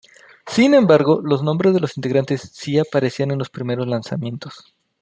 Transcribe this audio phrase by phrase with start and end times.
[0.47, 4.73] Sin embargo los nombres de los integrantes si aparecían en los primeros lanzamientos.